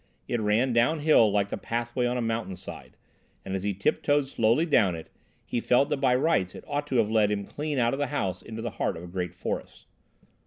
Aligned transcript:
It 0.27 0.41
ran 0.41 0.73
downhill 0.73 1.31
like 1.31 1.49
the 1.49 1.59
pathway 1.59 2.07
on 2.07 2.17
a 2.17 2.23
mountain 2.23 2.55
side, 2.55 2.97
and 3.45 3.53
as 3.55 3.61
he 3.61 3.75
tiptoed 3.75 4.25
softly 4.27 4.65
down 4.65 4.95
it 4.95 5.11
he 5.45 5.59
felt 5.59 5.89
that 5.89 5.97
by 5.97 6.15
rights 6.15 6.55
it 6.55 6.63
ought 6.67 6.87
to 6.87 6.95
have 6.95 7.11
led 7.11 7.29
him 7.29 7.45
clean 7.45 7.77
out 7.77 7.93
of 7.93 7.99
the 7.99 8.07
house 8.07 8.41
into 8.41 8.63
the 8.63 8.71
heart 8.81 8.97
of 8.97 9.03
a 9.03 9.07
great 9.07 9.35
forest. 9.35 9.85